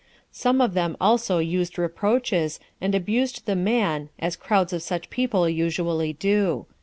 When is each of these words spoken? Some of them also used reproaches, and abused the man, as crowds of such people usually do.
Some 0.31 0.61
of 0.61 0.73
them 0.73 0.97
also 0.99 1.37
used 1.37 1.77
reproaches, 1.77 2.59
and 2.81 2.95
abused 2.95 3.45
the 3.45 3.55
man, 3.55 4.09
as 4.17 4.35
crowds 4.35 4.73
of 4.73 4.81
such 4.81 5.11
people 5.11 5.47
usually 5.47 6.13
do. 6.13 6.65